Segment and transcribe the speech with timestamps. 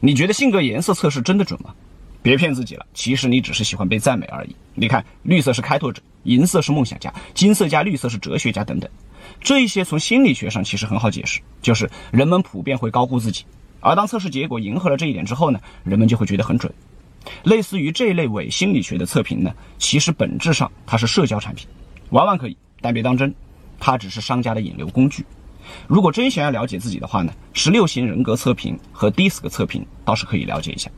[0.00, 1.74] 你觉得性格颜色测试真的准吗？
[2.22, 4.56] 别骗自己了，其实你只是喜欢被赞美而已。
[4.74, 8.90] 你看，绿色是开拓者，银色是梦想家，金色加绿色是哲学家等等。
[9.40, 13.44] 这一些从心理学上其实很好解释，就是人们普遍会高估自己，
[13.80, 16.72] 而当测试结果迎合了这一点之后呢，人们就会觉得很准。
[17.44, 21.66] 类似于这一类伪心理学的测评呢，其实本质上它是社交产品，
[22.10, 23.34] 玩玩可以，但别当真，
[23.78, 25.24] 它只是商家的引流工具。
[25.86, 30.90] 如果真想要了解自己的话呢，十六型人格测评和 DISC 测评倒是可以了解一下。